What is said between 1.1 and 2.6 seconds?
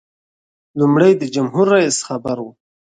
د جمهور رئیس خبر و.